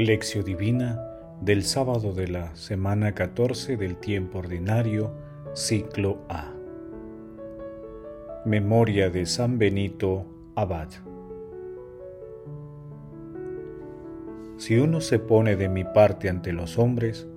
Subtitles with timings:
[0.00, 0.98] Lección Divina
[1.42, 5.12] del sábado de la semana 14 del tiempo ordinario,
[5.52, 6.54] ciclo A.
[8.46, 10.24] Memoria de San Benito
[10.54, 10.88] Abad.
[14.56, 17.28] Si uno se pone de mi parte ante los hombres,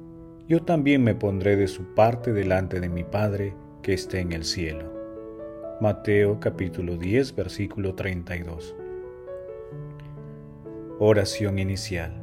[0.48, 4.46] yo también me pondré de su parte delante de mi Padre que esté en el
[4.46, 4.90] cielo.
[5.82, 8.74] Mateo capítulo 10 versículo 32.
[11.00, 12.23] Oración inicial.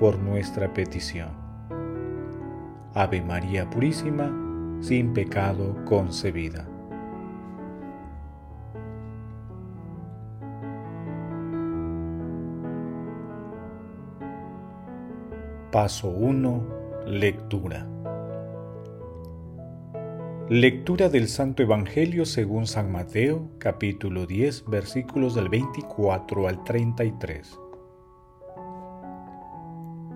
[0.00, 1.28] por nuestra petición.
[2.94, 4.34] Ave María Purísima,
[4.80, 6.66] sin pecado concebida.
[15.70, 17.04] Paso 1.
[17.06, 17.86] Lectura.
[20.48, 27.69] Lectura del Santo Evangelio según San Mateo, capítulo 10, versículos del 24 al 33.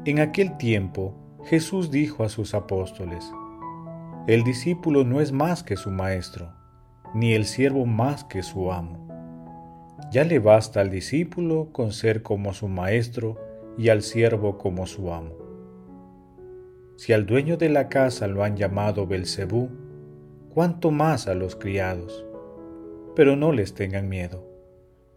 [0.06, 1.14] En aquel tiempo
[1.46, 3.24] Jesús dijo a sus apóstoles,
[4.26, 6.52] El discípulo no es más que su maestro,
[7.14, 9.08] ni el siervo más que su amo.
[10.12, 13.38] Ya le basta al discípulo con ser como su maestro
[13.78, 15.38] y al siervo como su amo.
[16.98, 19.70] Si al dueño de la casa lo han llamado Belcebú,
[20.52, 22.26] cuánto más a los criados.
[23.16, 24.46] Pero no les tengan miedo,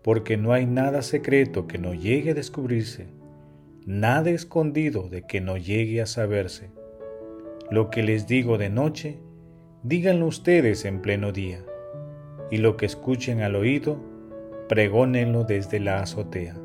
[0.01, 3.16] porque no hay nada secreto que no llegue a descubrirse
[3.87, 6.71] nada escondido de que no llegue a saberse.
[7.71, 9.17] Lo que les digo de noche,
[9.81, 11.63] díganlo ustedes en pleno día,
[12.51, 13.97] y lo que escuchen al oído,
[14.67, 16.57] pregónenlo desde la azotea.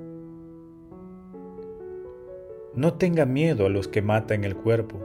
[2.74, 5.00] No tengan miedo a los que matan el cuerpo,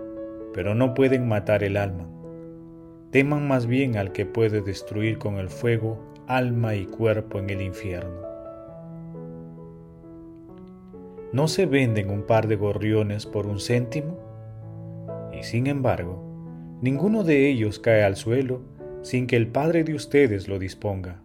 [0.55, 2.09] pero no pueden matar el alma.
[3.11, 7.61] Teman más bien al que puede destruir con el fuego alma y cuerpo en el
[7.61, 8.27] infierno.
[11.34, 14.18] ¿No se venden un par de gorriones por un céntimo?
[15.38, 16.24] Y sin embargo,
[16.82, 18.62] ninguno de ellos cae al suelo
[19.02, 21.22] sin que el Padre de ustedes lo disponga.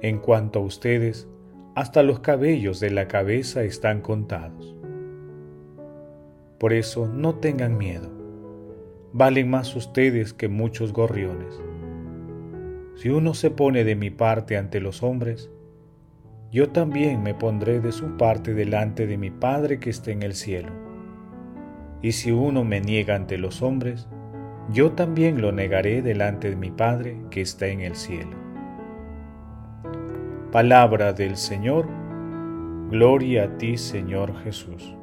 [0.00, 1.26] En cuanto a ustedes,
[1.74, 4.76] hasta los cabellos de la cabeza están contados.
[6.58, 8.10] Por eso no tengan miedo.
[9.12, 11.60] Valen más ustedes que muchos gorriones.
[12.94, 15.50] Si uno se pone de mi parte ante los hombres,
[16.50, 20.34] yo también me pondré de su parte delante de mi Padre que está en el
[20.34, 20.72] cielo.
[22.00, 24.08] Y si uno me niega ante los hombres,
[24.70, 28.36] yo también lo negaré delante de mi Padre que está en el cielo.
[30.50, 31.86] Palabra del Señor,
[32.90, 34.94] gloria a ti Señor Jesús.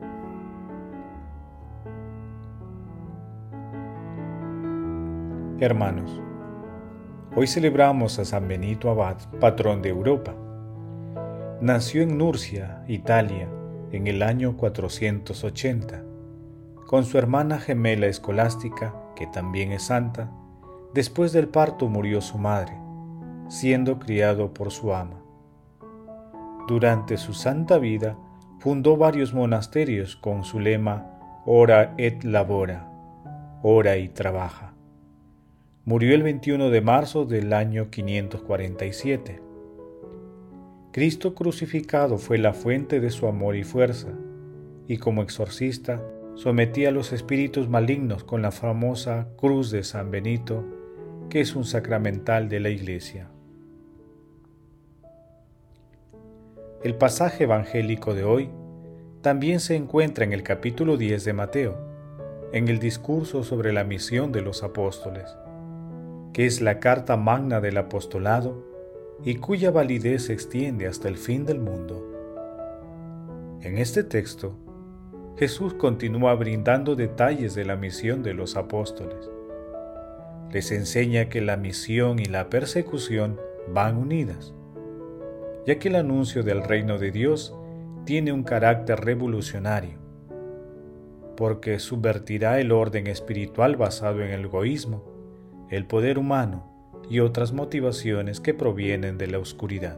[5.59, 6.21] Hermanos,
[7.35, 10.35] hoy celebramos a San Benito Abad, patrón de Europa
[11.65, 13.49] nació en Nurcia, Italia,
[13.91, 16.03] en el año 480.
[16.85, 20.29] Con su hermana gemela escolástica, que también es santa,
[20.93, 22.77] después del parto murió su madre,
[23.49, 25.23] siendo criado por su ama.
[26.67, 28.15] Durante su santa vida
[28.59, 31.07] fundó varios monasterios con su lema
[31.47, 32.87] Ora et labora,
[33.63, 34.75] ora y trabaja.
[35.83, 39.44] Murió el 21 de marzo del año 547.
[40.95, 44.13] Cristo crucificado fue la fuente de su amor y fuerza,
[44.87, 46.01] y como exorcista
[46.35, 50.63] sometía a los espíritus malignos con la famosa cruz de San Benito,
[51.29, 53.27] que es un sacramental de la Iglesia.
[56.81, 58.49] El pasaje evangélico de hoy
[59.19, 61.77] también se encuentra en el capítulo 10 de Mateo,
[62.53, 65.35] en el discurso sobre la misión de los apóstoles,
[66.31, 68.74] que es la carta magna del apostolado
[69.23, 72.03] y cuya validez se extiende hasta el fin del mundo.
[73.61, 74.57] En este texto,
[75.37, 79.29] Jesús continúa brindando detalles de la misión de los apóstoles.
[80.51, 84.53] Les enseña que la misión y la persecución van unidas,
[85.65, 87.57] ya que el anuncio del reino de Dios
[88.05, 89.97] tiene un carácter revolucionario,
[91.35, 95.03] porque subvertirá el orden espiritual basado en el egoísmo,
[95.69, 96.74] el poder humano,
[97.09, 99.97] y otras motivaciones que provienen de la oscuridad.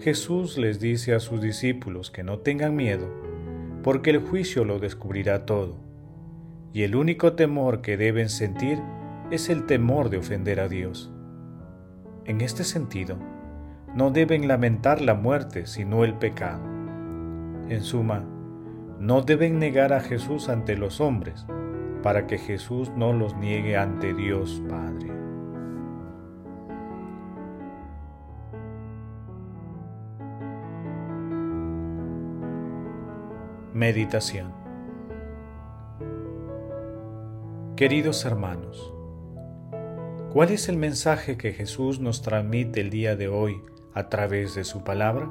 [0.00, 3.06] Jesús les dice a sus discípulos que no tengan miedo,
[3.82, 5.76] porque el juicio lo descubrirá todo,
[6.72, 8.80] y el único temor que deben sentir
[9.30, 11.10] es el temor de ofender a Dios.
[12.24, 13.18] En este sentido,
[13.94, 16.62] no deben lamentar la muerte, sino el pecado.
[17.68, 18.24] En suma,
[18.98, 21.46] no deben negar a Jesús ante los hombres,
[22.02, 25.10] para que Jesús no los niegue ante Dios Padre.
[33.72, 34.60] Meditación
[37.80, 38.92] Queridos hermanos,
[40.34, 43.62] ¿cuál es el mensaje que Jesús nos transmite el día de hoy
[43.94, 45.30] a través de su palabra?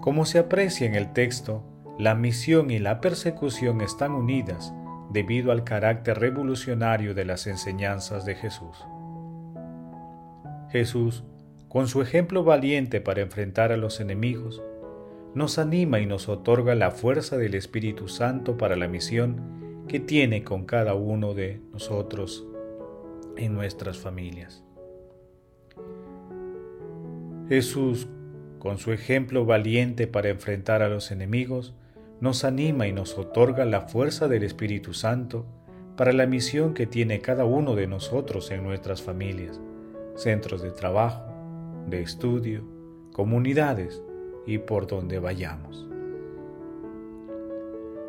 [0.00, 1.62] Como se aprecia en el texto,
[1.98, 4.74] la misión y la persecución están unidas
[5.10, 8.84] debido al carácter revolucionario de las enseñanzas de Jesús.
[10.70, 11.24] Jesús,
[11.68, 14.62] con su ejemplo valiente para enfrentar a los enemigos,
[15.34, 20.44] nos anima y nos otorga la fuerza del Espíritu Santo para la misión que tiene
[20.44, 22.46] con cada uno de nosotros
[23.36, 24.64] en nuestras familias.
[27.48, 28.08] Jesús,
[28.58, 31.74] con su ejemplo valiente para enfrentar a los enemigos,
[32.22, 35.44] nos anima y nos otorga la fuerza del Espíritu Santo
[35.96, 39.60] para la misión que tiene cada uno de nosotros en nuestras familias,
[40.14, 41.24] centros de trabajo,
[41.88, 42.62] de estudio,
[43.12, 44.04] comunidades
[44.46, 45.88] y por donde vayamos.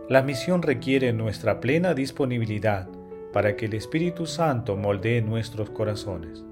[0.09, 2.87] La misión requiere nuestra plena disponibilidad
[3.31, 6.45] para que el Espíritu Santo moldee nuestros corazones,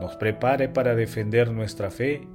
[0.00, 2.26] nos prepare para defender nuestra fe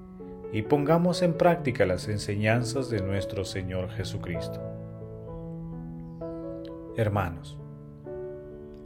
[0.53, 4.62] y pongamos en práctica las enseñanzas de nuestro Señor Jesucristo.
[6.95, 7.57] Hermanos,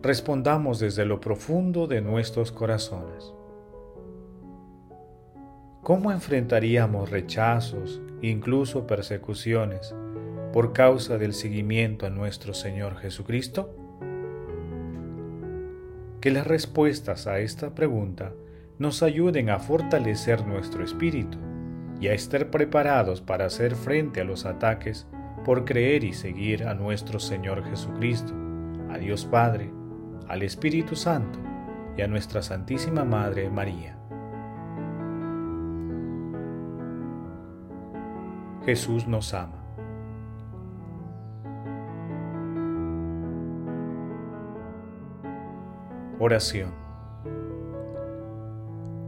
[0.01, 3.33] respondamos desde lo profundo de nuestros corazones.
[5.83, 9.95] ¿Cómo enfrentaríamos rechazos, incluso persecuciones,
[10.53, 13.75] por causa del seguimiento a nuestro Señor Jesucristo?
[16.21, 18.33] que las respuestas a esta pregunta
[18.77, 21.37] nos ayuden a fortalecer nuestro espíritu
[21.99, 25.07] y a estar preparados para hacer frente a los ataques
[25.43, 28.33] por creer y seguir a nuestro Señor Jesucristo,
[28.89, 29.71] a Dios Padre,
[30.27, 31.39] al Espíritu Santo
[31.97, 33.97] y a nuestra Santísima Madre María.
[38.65, 39.59] Jesús nos ama.
[46.19, 46.71] Oración.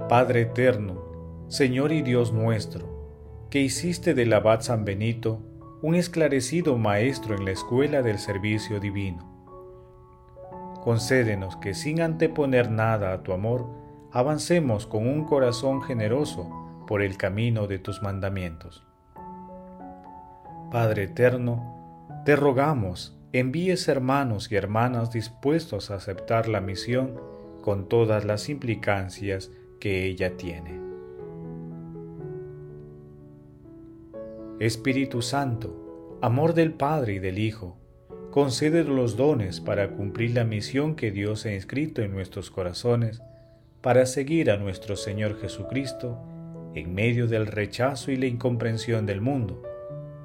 [0.08, 1.11] Padre eterno,
[1.52, 5.42] Señor y Dios nuestro, que hiciste del abad San Benito
[5.82, 9.28] un esclarecido maestro en la escuela del servicio divino.
[10.82, 13.68] Concédenos que sin anteponer nada a tu amor,
[14.14, 16.50] avancemos con un corazón generoso
[16.88, 18.88] por el camino de tus mandamientos.
[20.72, 27.20] Padre eterno, te rogamos envíes hermanos y hermanas dispuestos a aceptar la misión
[27.62, 30.81] con todas las implicancias que ella tiene.
[34.62, 37.80] Espíritu Santo, amor del Padre y del Hijo,
[38.30, 43.24] concede los dones para cumplir la misión que Dios ha inscrito en nuestros corazones
[43.82, 46.20] para seguir a nuestro Señor Jesucristo
[46.76, 49.64] en medio del rechazo y la incomprensión del mundo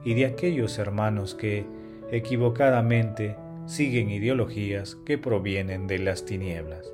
[0.04, 1.64] y de aquellos hermanos que,
[2.12, 6.92] equivocadamente siguen ideologías que provienen de las tinieblas.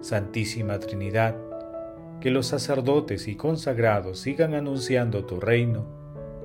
[0.00, 1.36] Santísima Trinidad,
[2.20, 5.86] que los sacerdotes y consagrados sigan anunciando tu reino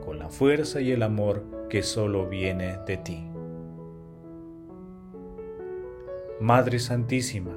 [0.04, 3.28] con la fuerza y el amor que solo viene de ti.
[6.40, 7.56] Madre Santísima,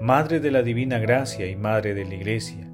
[0.00, 2.70] Madre de la Divina Gracia y Madre de la Iglesia,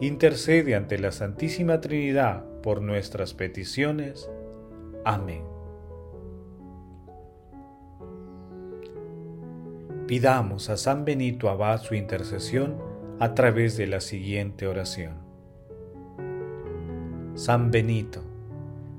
[0.00, 4.30] intercede ante la Santísima Trinidad por nuestras peticiones
[5.04, 5.42] Amén.
[10.06, 12.91] Pidamos a San Benito Abad su intercesión
[13.22, 15.12] a través de la siguiente oración.
[17.34, 18.20] San Benito,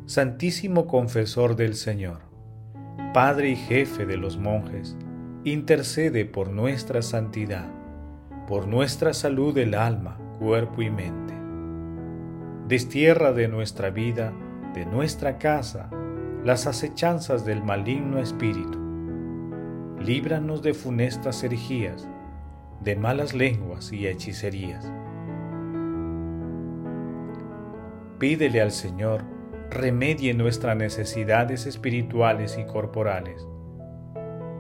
[0.05, 2.19] Santísimo Confesor del Señor,
[3.13, 4.95] Padre y Jefe de los monjes,
[5.43, 7.69] intercede por nuestra santidad,
[8.47, 11.33] por nuestra salud del alma, cuerpo y mente.
[12.69, 14.31] Destierra de nuestra vida
[14.73, 15.89] de nuestra casa
[16.45, 18.79] las acechanzas del maligno espíritu.
[19.99, 22.07] Líbranos de funestas herejías,
[22.83, 24.91] de malas lenguas y hechicerías.
[28.19, 29.23] Pídele al Señor
[29.69, 33.47] remedie nuestras necesidades espirituales y corporales.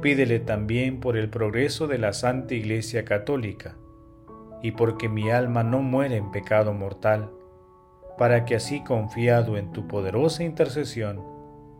[0.01, 3.77] Pídele también por el progreso de la Santa Iglesia Católica
[4.61, 7.31] y porque mi alma no muere en pecado mortal,
[8.17, 11.21] para que así confiado en tu poderosa intercesión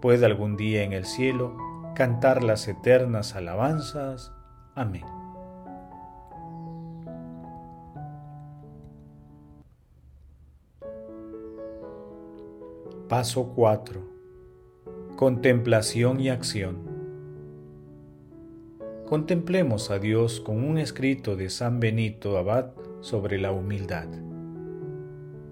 [0.01, 1.57] pueda algún día en el cielo
[1.95, 4.31] cantar las eternas alabanzas.
[4.75, 5.22] Amén.
[13.15, 14.01] Paso 4.
[15.17, 16.79] Contemplación y acción.
[19.05, 24.07] Contemplemos a Dios con un escrito de San Benito Abad sobre la humildad.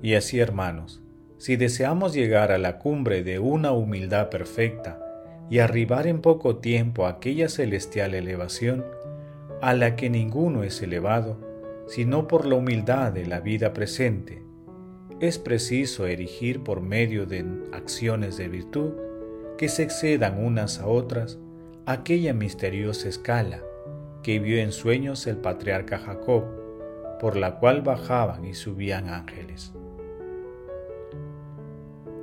[0.02, 1.04] Y así, hermanos,
[1.38, 5.00] si deseamos llegar a la cumbre de una humildad perfecta
[5.48, 8.84] y arribar en poco tiempo a aquella celestial elevación,
[9.62, 11.38] a la que ninguno es elevado,
[11.86, 14.42] sino por la humildad de la vida presente,
[15.22, 18.94] es preciso erigir por medio de acciones de virtud
[19.56, 21.38] que se excedan unas a otras
[21.86, 23.62] aquella misteriosa escala
[24.24, 26.46] que vio en sueños el patriarca Jacob,
[27.20, 29.72] por la cual bajaban y subían ángeles.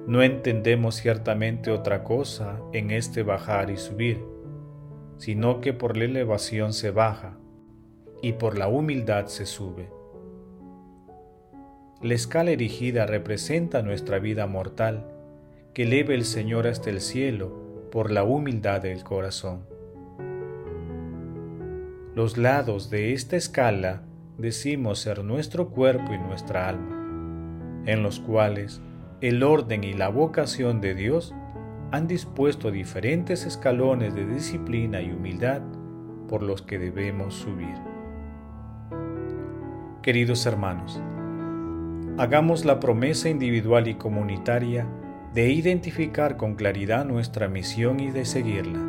[0.09, 4.25] No entendemos ciertamente otra cosa en este bajar y subir,
[5.19, 7.39] sino que por la elevación se baja
[8.23, 9.98] y por la humildad se sube.
[12.01, 15.05] La escala erigida representa nuestra vida mortal,
[15.75, 17.53] que eleve el Señor hasta el cielo
[17.91, 19.67] por la humildad del corazón.
[22.15, 24.03] Los lados de esta escala
[24.37, 28.81] decimos ser nuestro cuerpo y nuestra alma, en los cuales
[29.21, 31.35] el orden y la vocación de Dios
[31.91, 35.63] han dispuesto diferentes escalones de disciplina y humildad
[36.29, 37.75] por los que debemos subir.
[40.01, 41.03] Queridos hermanos,
[42.19, 44.89] hagamos la promesa individual y comunitaria
[45.35, 48.81] de identificar con claridad nuestra misión y de seguirla,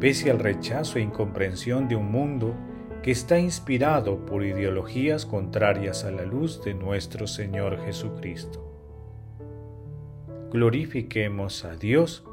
[0.00, 2.54] pese al rechazo e incomprensión de un mundo
[3.02, 8.72] que está inspirado por ideologías contrarias a la luz de nuestro Señor Jesucristo.
[10.50, 12.24] Glorifiquemos a Dios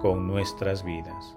[0.00, 1.36] con nuestras vidas.